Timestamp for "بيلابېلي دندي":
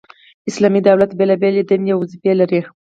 1.19-1.91